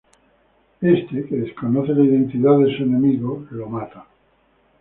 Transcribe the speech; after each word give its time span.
Éste, 0.95 1.27
que 1.27 1.35
desconoce 1.35 1.89
la 1.93 2.03
identidad 2.03 2.57
de 2.57 2.75
su 2.75 2.81
enemigo, 2.81 3.45
lo 3.51 3.69
mata. 3.69 4.07